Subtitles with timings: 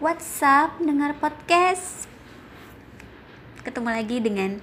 [0.00, 2.08] What's up, dengar podcast?
[3.60, 4.56] Ketemu lagi dengan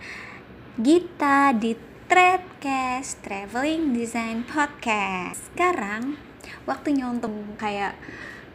[0.81, 1.77] Gita di
[2.09, 5.53] Threadcast Traveling Design Podcast.
[5.53, 6.17] Sekarang
[6.65, 7.29] waktunya untuk
[7.61, 7.93] kayak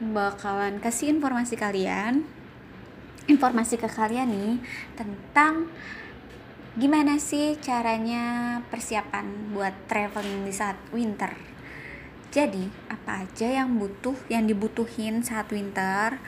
[0.03, 2.27] bakalan kasih informasi kalian
[3.31, 4.59] informasi ke kalian nih
[4.99, 5.71] tentang
[6.75, 11.31] gimana sih caranya persiapan buat traveling di saat winter.
[12.35, 16.19] Jadi, apa aja yang butuh yang dibutuhin saat winter?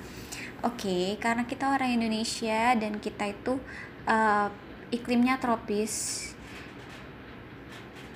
[0.64, 3.60] Oke, okay, karena kita orang Indonesia dan kita itu
[4.08, 4.48] uh,
[4.88, 6.32] iklimnya tropis,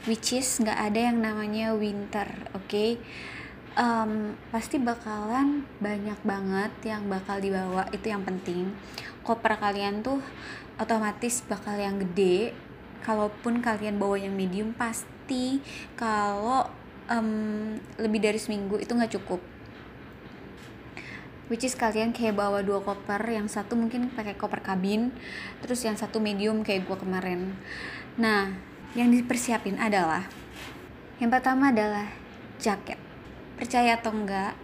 [0.08, 2.24] which is nggak ada yang namanya winter,
[2.56, 2.64] oke?
[2.64, 2.96] Okay?
[3.76, 8.72] Um, pasti bakalan banyak banget yang bakal dibawa itu yang penting.
[9.20, 10.24] Koper kalian tuh
[10.80, 12.56] otomatis bakal yang gede.
[13.04, 15.60] Kalaupun kalian bawa yang medium pasti
[16.00, 16.64] kalau
[17.12, 19.57] um, lebih dari seminggu itu nggak cukup
[21.48, 25.12] which is kalian kayak bawa dua koper yang satu mungkin pakai koper kabin
[25.64, 27.56] terus yang satu medium kayak gua kemarin.
[28.20, 28.56] Nah
[28.96, 30.24] yang dipersiapin adalah
[31.18, 32.06] yang pertama adalah
[32.62, 32.96] jaket.
[33.58, 34.54] Percaya atau enggak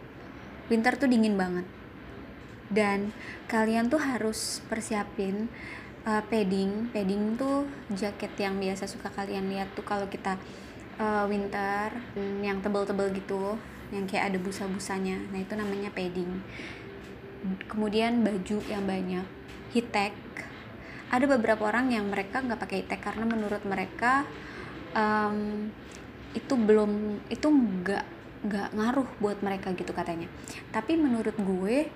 [0.71, 1.67] winter tuh dingin banget.
[2.71, 3.11] Dan
[3.51, 5.51] kalian tuh harus persiapin
[6.07, 6.95] uh, padding.
[6.95, 10.39] Padding tuh jaket yang biasa suka kalian lihat tuh kalau kita
[11.03, 11.91] uh, winter
[12.41, 13.59] yang tebel-tebel gitu
[13.93, 15.19] yang kayak ada busa-busanya.
[15.35, 16.41] Nah itu namanya padding
[17.69, 19.27] kemudian baju yang banyak
[19.91, 20.15] tech.
[21.11, 24.23] Ada beberapa orang yang mereka nggak pakai tech karena menurut mereka
[24.95, 25.71] um,
[26.35, 28.05] itu belum itu nggak
[28.45, 30.31] nggak ngaruh buat mereka gitu katanya.
[30.71, 31.91] Tapi menurut gue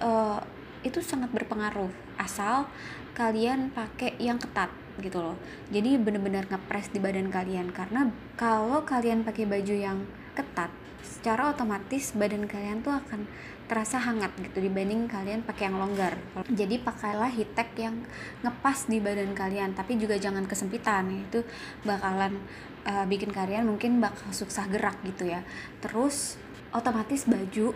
[0.00, 0.40] uh,
[0.84, 1.92] itu sangat berpengaruh.
[2.16, 2.68] Asal
[3.16, 5.36] kalian pakai yang ketat gitu loh.
[5.72, 7.72] Jadi bener-bener ngepres di badan kalian.
[7.72, 9.98] Karena kalau kalian pakai baju yang
[10.36, 10.70] ketat
[11.04, 13.28] secara otomatis badan kalian tuh akan
[13.64, 16.16] terasa hangat gitu dibanding kalian pakai yang longgar.
[16.52, 18.04] Jadi pakailah tech yang
[18.44, 21.28] ngepas di badan kalian tapi juga jangan kesempitan.
[21.28, 21.44] Itu
[21.84, 22.40] bakalan
[22.84, 25.44] uh, bikin kalian mungkin bakal susah gerak gitu ya.
[25.80, 26.36] Terus
[26.72, 27.72] otomatis baju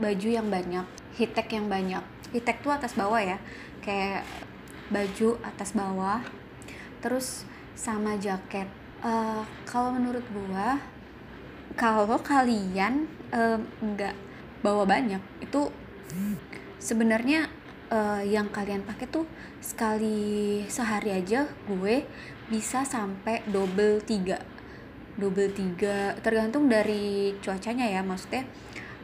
[0.00, 0.84] baju yang banyak
[1.20, 2.00] tech yang banyak.
[2.32, 3.36] Tech tuh atas bawah ya
[3.84, 4.24] kayak
[4.92, 6.20] baju atas bawah.
[7.00, 7.44] Terus
[7.76, 8.68] sama jaket.
[9.00, 10.76] Uh, kalau menurut gua
[11.78, 13.06] kalau kalian
[13.80, 14.20] nggak uh,
[14.60, 15.70] bawa banyak itu
[16.82, 17.48] sebenarnya
[17.92, 19.26] uh, yang kalian pakai tuh
[19.60, 22.06] sekali sehari aja gue
[22.50, 24.42] bisa sampai double tiga.
[25.14, 28.48] Double tiga tergantung dari cuacanya ya maksudnya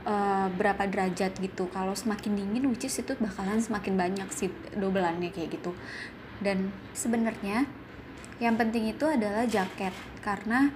[0.08, 1.68] uh, berapa derajat gitu.
[1.70, 5.76] Kalau semakin dingin which is itu bakalan semakin banyak sih dobelannya kayak gitu.
[6.40, 7.68] Dan sebenarnya
[8.42, 10.72] yang penting itu adalah jaket karena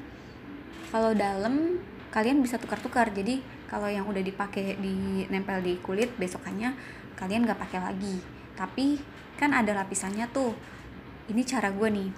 [0.90, 1.78] kalau dalam
[2.10, 3.14] kalian bisa tukar-tukar.
[3.14, 3.40] Jadi
[3.70, 6.74] kalau yang udah dipakai di nempel di kulit besokannya
[7.14, 8.18] kalian nggak pakai lagi.
[8.58, 8.98] Tapi
[9.38, 10.52] kan ada lapisannya tuh.
[11.30, 12.10] Ini cara gue nih.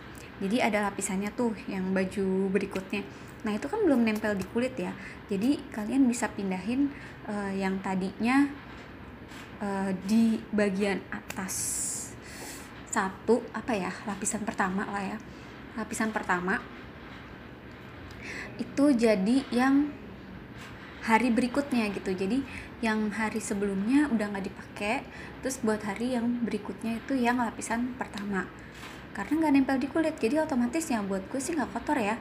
[0.43, 3.05] Jadi ada lapisannya tuh yang baju berikutnya.
[3.45, 4.91] Nah itu kan belum nempel di kulit ya.
[5.29, 6.91] Jadi kalian bisa pindahin
[7.29, 8.49] uh, yang tadinya
[9.61, 11.55] uh, di bagian atas
[12.93, 15.19] satu apa ya lapisan pertama lah ya.
[15.77, 16.59] Lapisan pertama
[18.61, 19.93] itu jadi yang
[21.03, 22.15] hari berikutnya gitu.
[22.15, 22.47] Jadi
[22.83, 25.07] yang hari sebelumnya udah nggak dipakai
[25.43, 28.47] terus buat hari yang berikutnya itu yang lapisan pertama.
[29.13, 32.17] Karena nggak nempel di kulit jadi otomatis ya buat gue sih nggak kotor ya.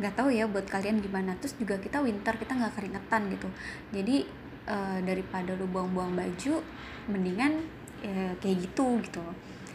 [0.00, 1.36] Nggak tahu ya buat kalian gimana.
[1.38, 3.48] Terus juga kita winter kita nggak keringetan gitu.
[3.92, 4.16] Jadi
[4.66, 6.64] e, daripada lu buang-buang baju
[7.12, 7.64] mendingan
[8.02, 9.24] e, kayak gitu gitu.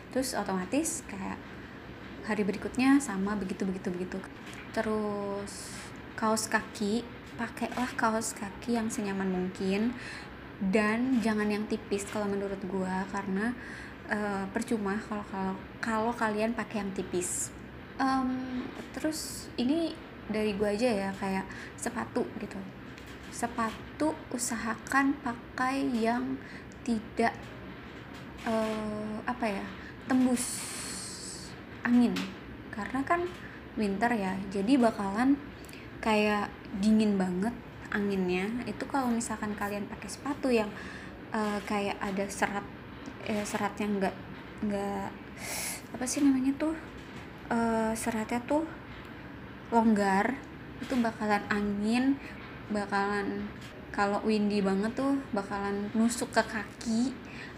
[0.09, 1.37] Terus otomatis kayak
[2.23, 4.17] hari berikutnya sama begitu begitu begitu.
[4.71, 5.71] Terus
[6.15, 7.03] kaos kaki
[7.35, 9.91] pakailah kaos kaki yang senyaman mungkin
[10.61, 13.51] dan jangan yang tipis kalau menurut gua karena
[14.07, 17.51] uh, percuma kalau kalau kalau kalian pakai yang tipis.
[17.99, 19.93] Um, terus ini
[20.31, 21.45] dari gua aja ya kayak
[21.75, 22.59] sepatu gitu.
[23.33, 26.37] Sepatu usahakan pakai yang
[26.85, 27.33] tidak
[28.47, 29.65] uh, apa ya
[30.07, 30.82] tembus
[31.85, 32.15] angin.
[32.73, 33.27] Karena kan
[33.77, 35.37] winter ya jadi bakalan
[35.99, 36.49] kayak
[36.81, 37.53] dingin banget
[37.93, 38.49] anginnya.
[38.65, 40.67] Itu kalau misalkan kalian pakai sepatu yang
[41.33, 42.65] uh, kayak ada serat
[43.27, 44.15] eh, serat yang enggak
[44.63, 45.09] enggak
[45.93, 46.73] apa sih namanya tuh
[47.53, 48.65] uh, seratnya tuh
[49.69, 50.37] longgar
[50.81, 52.17] itu bakalan angin
[52.73, 53.45] bakalan
[53.93, 57.01] kalau windy banget tuh bakalan nusuk ke kaki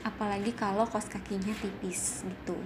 [0.03, 2.59] apalagi kalau kos kakinya tipis gitu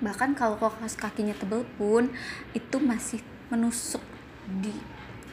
[0.00, 2.08] bahkan kalau kos kakinya tebel pun
[2.56, 3.20] itu masih
[3.52, 4.00] menusuk
[4.60, 4.72] di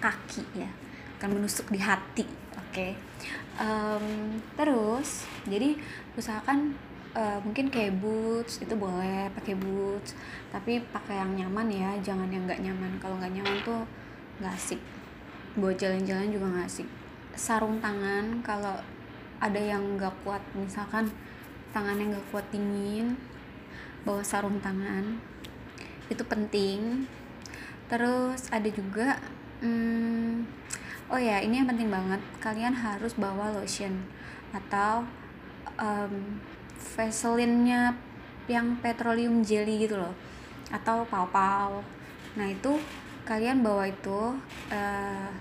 [0.04, 0.70] kaki ya.
[1.18, 2.72] Akan menusuk di hati oke.
[2.76, 2.92] Okay.
[3.58, 5.74] um, terus jadi
[6.14, 6.78] usahakan
[7.18, 10.14] uh, mungkin kayak boots itu boleh pakai boots.
[10.54, 12.92] Tapi pakai yang nyaman ya jangan yang nggak nyaman.
[13.02, 13.82] Kalau nggak nyaman tuh
[14.44, 14.82] nggak asik.
[15.58, 16.88] Buat jalan-jalan juga nggak asik.
[17.34, 18.78] Sarung tangan kalau
[19.38, 21.10] ada yang nggak kuat misalkan
[21.70, 23.14] tangannya nggak kuat dingin
[24.08, 25.20] bawa sarung tangan.
[26.08, 27.04] Itu penting.
[27.92, 29.20] Terus ada juga
[29.60, 30.48] hmm,
[31.12, 32.24] oh ya ini yang penting banget.
[32.40, 34.08] Kalian harus bawa lotion
[34.56, 35.04] atau
[35.76, 36.40] um,
[36.78, 38.00] Vaseline-nya
[38.48, 40.16] yang petroleum jelly gitu loh
[40.72, 41.84] atau pau-pau.
[42.40, 42.80] Nah itu
[43.28, 44.40] kalian bawa itu
[44.72, 45.32] uh,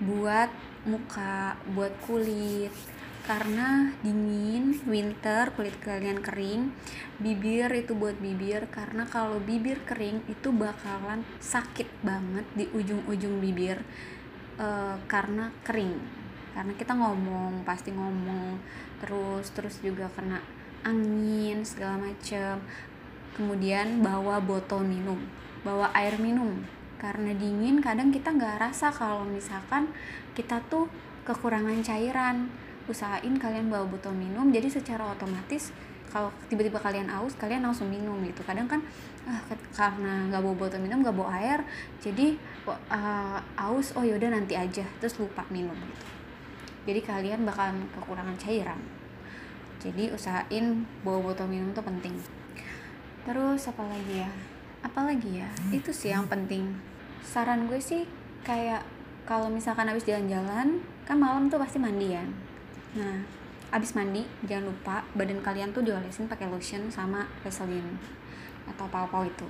[0.00, 0.48] buat
[0.88, 2.72] muka buat kulit
[3.28, 6.72] karena dingin winter kulit kalian kering
[7.20, 8.64] bibir itu buat bibir.
[8.72, 13.84] Karena kalau bibir kering itu bakalan sakit banget di ujung-ujung bibir.
[14.56, 16.00] Uh, karena kering.
[16.56, 18.56] Karena kita ngomong pasti ngomong.
[19.04, 20.40] Terus terus juga kena
[20.88, 22.64] angin segala macem.
[23.36, 25.20] Kemudian bawa botol minum
[25.68, 26.64] bawa air minum.
[26.98, 29.92] Karena dingin kadang kita nggak rasa kalau misalkan
[30.34, 30.90] kita tuh
[31.22, 32.48] kekurangan cairan
[32.88, 34.48] usahain kalian bawa botol minum.
[34.50, 35.70] Jadi secara otomatis
[36.08, 38.40] kalau tiba-tiba kalian aus kalian langsung minum gitu.
[38.42, 38.80] Kadang kan
[39.28, 39.40] ah,
[39.76, 41.60] karena nggak bawa botol minum nggak bawa air
[42.00, 46.06] jadi uh, aus oh yaudah nanti aja terus lupa minum gitu.
[46.88, 48.80] Jadi kalian bakal kekurangan cairan.
[49.78, 52.16] Jadi usahain bawa botol minum tuh penting.
[53.28, 54.30] Terus apa lagi ya?
[54.80, 55.48] Apa lagi ya?
[55.68, 56.72] Itu sih yang penting.
[57.20, 58.08] Saran gue sih
[58.40, 58.80] kayak
[59.28, 62.32] kalau misalkan habis jalan-jalan kan malam tuh pasti mandian
[62.98, 63.22] nah
[63.70, 68.00] abis mandi jangan lupa badan kalian tuh diolesin pakai lotion sama Vaseline
[68.66, 69.48] atau apa-apa itu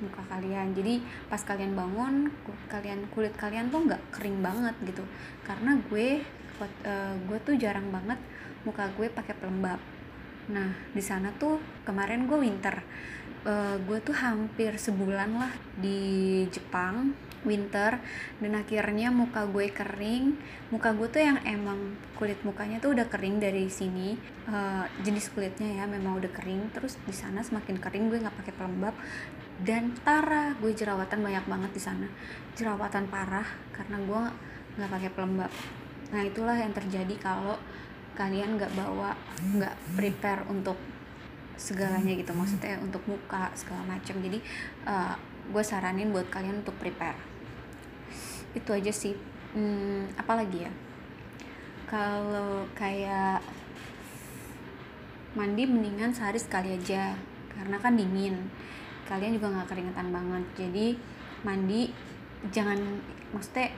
[0.00, 0.72] muka kalian.
[0.72, 2.32] Jadi pas kalian bangun
[2.72, 5.04] kalian kulit kalian tuh nggak kering banget gitu.
[5.44, 6.24] Karena gue
[6.60, 8.16] uh, gue tuh jarang banget
[8.64, 9.80] muka gue pakai pelembab.
[10.50, 12.80] Nah di sana tuh kemarin gue winter.
[13.40, 17.96] Uh, gue tuh hampir sebulan lah di Jepang winter
[18.40, 20.36] dan akhirnya muka gue kering.
[20.68, 24.16] Muka gue tuh yang emang kulit mukanya tuh udah kering dari sini.
[24.44, 28.52] Uh, jenis kulitnya ya memang udah kering terus di sana semakin kering gue nggak pakai
[28.52, 28.94] pelembab.
[29.60, 32.08] Dan tara gue jerawatan banyak banget di sana.
[32.56, 34.22] Jerawatan parah karena gue
[34.80, 35.52] nggak pakai pelembab.
[36.12, 37.56] Nah itulah yang terjadi kalau
[38.18, 40.76] kalian nggak bawa nggak prepare untuk
[41.56, 42.32] segalanya gitu.
[42.36, 44.16] Maksudnya untuk muka segala macam.
[44.20, 44.40] Jadi
[44.84, 45.16] uh,
[45.50, 47.29] gue saranin buat kalian untuk prepare
[48.54, 49.14] itu aja sih.
[49.54, 50.72] Hmm, apalagi ya?
[51.90, 53.42] Kalau kayak
[55.34, 57.14] mandi mendingan sehari sekali aja
[57.54, 58.38] karena kan dingin.
[59.06, 60.44] Kalian juga nggak keringetan banget.
[60.54, 60.86] Jadi
[61.42, 61.90] mandi
[62.54, 62.78] jangan
[63.34, 63.74] maksudnya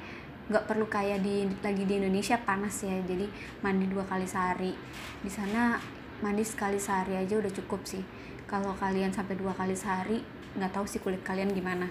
[0.52, 2.96] nggak perlu kayak di lagi di Indonesia panas ya.
[3.04, 3.28] Jadi
[3.64, 4.76] mandi dua kali sehari.
[5.24, 5.80] Di sana
[6.20, 8.04] mandi sekali sehari aja udah cukup sih.
[8.44, 10.20] Kalau kalian sampai dua kali sehari
[10.52, 11.88] nggak tahu sih kulit kalian gimana.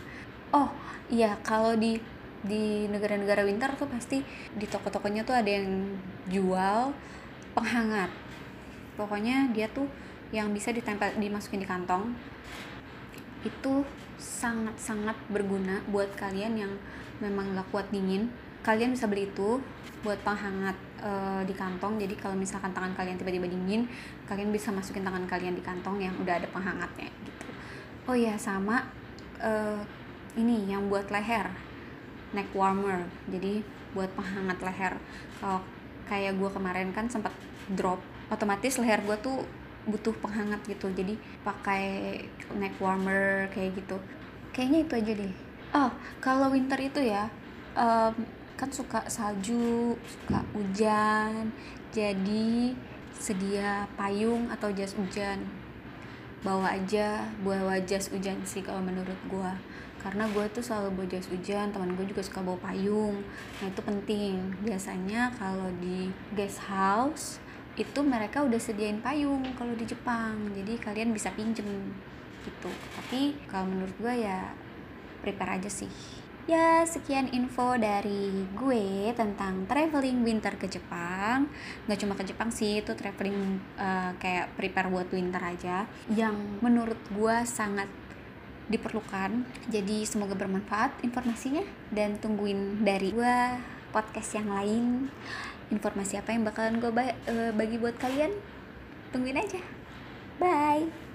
[0.53, 0.69] Oh
[1.09, 1.97] iya kalau di
[2.41, 4.25] di negara-negara winter tuh pasti
[4.57, 5.93] di toko-tokonya tuh ada yang
[6.29, 6.89] jual
[7.53, 8.09] penghangat.
[8.97, 9.85] Pokoknya dia tuh
[10.33, 12.15] yang bisa ditempel dimasukin di kantong.
[13.45, 13.85] Itu
[14.17, 16.73] sangat-sangat berguna buat kalian yang
[17.21, 18.29] memang gak kuat dingin.
[18.61, 19.57] Kalian bisa beli itu
[20.01, 21.11] buat penghangat e,
[21.45, 21.97] di kantong.
[21.97, 23.85] Jadi kalau misalkan tangan kalian tiba-tiba dingin
[24.25, 27.47] kalian bisa masukin tangan kalian di kantong yang udah ada penghangatnya gitu.
[28.09, 28.89] Oh ya sama
[29.37, 29.51] e,
[30.37, 31.70] ini yang buat leher
[32.31, 33.07] neck warmer.
[33.27, 34.93] Jadi buat penghangat leher
[35.39, 35.59] kalau
[36.07, 37.31] kayak gue kemarin kan sempat
[37.71, 37.99] drop
[38.31, 39.43] otomatis leher gue tuh
[39.87, 40.87] butuh penghangat gitu.
[40.91, 41.83] Jadi pakai
[42.55, 43.97] neck warmer kayak gitu.
[44.51, 45.33] Kayaknya itu aja deh.
[45.71, 47.31] Oh kalau winter itu ya
[47.75, 48.13] um,
[48.59, 51.49] kan suka salju suka hujan
[51.95, 52.75] jadi
[53.15, 55.43] sedia payung atau jas hujan.
[56.41, 59.51] Bawa aja bawa jas hujan sih kalau menurut gue
[60.01, 63.21] karena gue tuh selalu bawa jas hujan teman gue juga suka bawa payung.
[63.61, 64.33] Nah itu penting.
[64.65, 67.37] Biasanya kalau di guest house
[67.79, 70.57] itu mereka udah sediain payung kalau di Jepang.
[70.57, 71.93] Jadi kalian bisa pinjem
[72.41, 72.71] gitu.
[72.97, 74.49] Tapi kalau menurut gue ya
[75.21, 75.89] prepare aja sih.
[76.49, 81.45] Ya, sekian info dari gue tentang traveling winter ke Jepang.
[81.85, 85.85] Gak cuma ke Jepang sih, itu traveling uh, kayak prepare buat winter aja.
[86.09, 87.85] Yang menurut gue sangat
[88.71, 89.43] diperlukan.
[89.67, 91.61] Jadi semoga bermanfaat informasinya
[91.91, 93.37] dan tungguin dari gue
[93.91, 95.11] podcast yang lain.
[95.71, 96.91] Informasi apa yang bakalan gue
[97.27, 98.31] eh, bagi buat kalian?
[99.11, 99.59] Tungguin aja.
[100.39, 101.10] Bye.